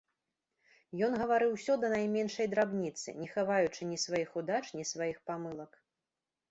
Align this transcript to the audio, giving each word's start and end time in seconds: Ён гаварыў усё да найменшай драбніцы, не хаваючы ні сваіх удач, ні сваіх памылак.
Ён 1.07 1.11
гаварыў 1.23 1.51
усё 1.57 1.73
да 1.83 1.91
найменшай 1.95 2.49
драбніцы, 2.55 3.07
не 3.25 3.29
хаваючы 3.35 3.81
ні 3.93 3.97
сваіх 4.07 4.29
удач, 4.43 4.65
ні 4.81 4.93
сваіх 4.95 5.17
памылак. 5.31 5.71